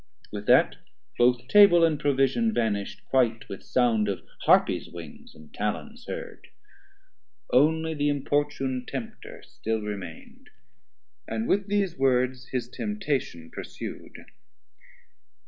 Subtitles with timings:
[0.31, 0.77] With that
[1.19, 6.47] Both Table and Provision vanish'd quite With sound of Harpies wings, and Talons heard;
[7.53, 10.49] Only the importune Tempter still remain'd,
[11.27, 14.17] And with these words his temptation pursu'd.